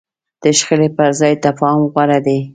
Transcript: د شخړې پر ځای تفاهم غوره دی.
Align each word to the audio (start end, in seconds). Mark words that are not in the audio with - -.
د 0.41 0.43
شخړې 0.57 0.89
پر 0.97 1.09
ځای 1.19 1.33
تفاهم 1.45 1.81
غوره 1.93 2.19
دی. 2.25 2.39